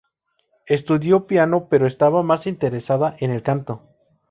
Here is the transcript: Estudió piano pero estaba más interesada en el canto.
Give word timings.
Estudió 0.65 1.27
piano 1.27 1.67
pero 1.69 1.85
estaba 1.85 2.23
más 2.23 2.47
interesada 2.47 3.15
en 3.19 3.29
el 3.29 3.43
canto. 3.43 3.83